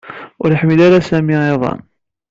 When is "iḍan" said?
1.53-1.79